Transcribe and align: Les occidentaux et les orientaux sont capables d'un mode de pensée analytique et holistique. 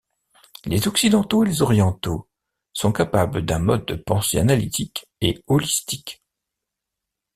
Les 0.65 0.87
occidentaux 0.87 1.43
et 1.45 1.47
les 1.47 1.61
orientaux 1.61 2.27
sont 2.73 2.91
capables 2.91 3.45
d'un 3.45 3.59
mode 3.59 3.85
de 3.85 3.93
pensée 3.93 4.39
analytique 4.39 5.05
et 5.21 5.43
holistique. 5.45 6.23